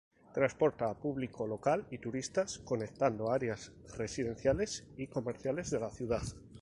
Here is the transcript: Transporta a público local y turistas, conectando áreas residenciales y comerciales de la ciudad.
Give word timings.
Transporta 0.35 0.87
a 0.89 0.95
público 0.97 1.45
local 1.45 1.85
y 1.91 1.99
turistas, 1.99 2.57
conectando 2.65 3.29
áreas 3.29 3.71
residenciales 3.99 4.83
y 4.97 5.05
comerciales 5.05 5.69
de 5.69 5.79
la 5.79 5.91
ciudad. 5.91 6.23